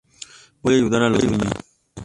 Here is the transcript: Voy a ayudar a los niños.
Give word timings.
Voy 0.63 0.73
a 0.73 0.77
ayudar 0.77 1.03
a 1.03 1.09
los 1.11 1.23
niños. 1.23 1.53